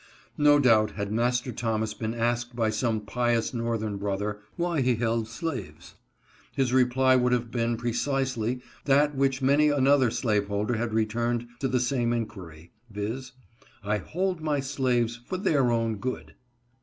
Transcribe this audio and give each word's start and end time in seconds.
No 0.39 0.57
doubt, 0.57 0.93
had 0.93 1.11
Master 1.11 1.51
Thomas 1.51 1.93
been 1.93 2.15
asked 2.15 2.55
by 2.55 2.71
some 2.71 3.01
pious 3.01 3.53
northern 3.53 3.97
brother, 3.97 4.39
why 4.55 4.81
he 4.81 4.95
held 4.95 5.27
slaves? 5.27 5.93
his 6.55 6.73
reply 6.73 7.15
would 7.15 7.31
have 7.33 7.51
been 7.51 7.77
precisely 7.77 8.63
that 8.85 9.13
which 9.13 9.43
many 9.43 9.69
another 9.69 10.09
slaveholder 10.09 10.73
has 10.73 10.89
returned 10.89 11.47
to 11.59 11.67
the 11.67 11.79
same 11.79 12.13
inquiry, 12.13 12.71
viz.:" 12.89 13.33
I 13.93 13.99
hold 13.99 14.41
my 14.41 14.59
slaves 14.59 15.19
for 15.23 15.37
their 15.37 15.69
own 15.71 15.97
good." 15.97 16.33